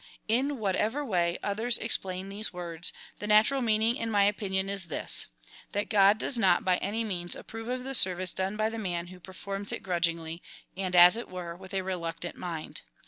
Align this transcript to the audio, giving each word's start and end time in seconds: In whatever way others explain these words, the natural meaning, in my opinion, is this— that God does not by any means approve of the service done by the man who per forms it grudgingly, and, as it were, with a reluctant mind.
In 0.27 0.57
whatever 0.57 1.05
way 1.05 1.37
others 1.43 1.77
explain 1.77 2.29
these 2.29 2.51
words, 2.51 2.91
the 3.19 3.27
natural 3.27 3.61
meaning, 3.61 3.97
in 3.97 4.09
my 4.09 4.23
opinion, 4.23 4.67
is 4.67 4.87
this— 4.87 5.27
that 5.73 5.89
God 5.91 6.17
does 6.17 6.39
not 6.39 6.65
by 6.65 6.77
any 6.77 7.03
means 7.03 7.35
approve 7.35 7.67
of 7.67 7.83
the 7.83 7.93
service 7.93 8.33
done 8.33 8.57
by 8.57 8.71
the 8.71 8.79
man 8.79 9.05
who 9.13 9.19
per 9.19 9.33
forms 9.33 9.71
it 9.71 9.83
grudgingly, 9.83 10.41
and, 10.75 10.95
as 10.95 11.17
it 11.17 11.29
were, 11.29 11.55
with 11.55 11.75
a 11.75 11.83
reluctant 11.83 12.35
mind. 12.35 12.81